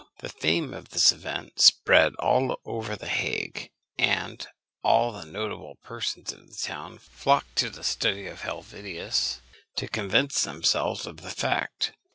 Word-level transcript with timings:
The 0.17 0.29
fame 0.29 0.73
of 0.73 0.89
this 0.89 1.11
event 1.11 1.59
spread 1.61 2.15
all 2.15 2.59
over 2.65 2.95
the 2.95 3.07
Hague, 3.07 3.69
and 3.99 4.47
all 4.81 5.11
the 5.11 5.27
notable 5.27 5.75
persons 5.83 6.33
of 6.33 6.47
the 6.49 6.55
town 6.55 6.97
flocked 6.97 7.55
to 7.57 7.69
the 7.69 7.83
study 7.83 8.25
of 8.25 8.41
Helvetius 8.41 9.41
to 9.75 9.87
convince 9.87 10.41
themselves 10.41 11.05
of 11.05 11.17
the 11.17 11.29
fact. 11.29 11.93